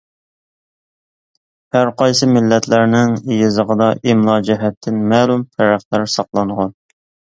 ھەرقايسى 1.75 2.29
مىللەتلەرنىڭ 2.31 3.13
يېزىقىدا 3.35 3.91
ئىملا 4.09 4.39
جەھەتتىن 4.49 5.01
مەلۇم 5.13 5.45
پەرقلەر 5.59 6.11
ساقلانغان. 6.19 6.75